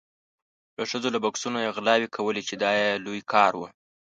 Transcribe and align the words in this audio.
د 0.77 0.79
ښځو 0.89 1.07
له 1.15 1.19
بکسونو 1.25 1.57
یې 1.65 1.73
غلاوې 1.75 2.07
کولې 2.15 2.41
چې 2.47 2.55
دا 2.63 2.71
یې 2.81 2.91
لوی 3.05 3.21
کار 3.33 3.51
و. 3.57 3.61